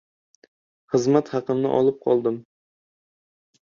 [0.95, 2.45] —Xizmat haqimni opqoldim.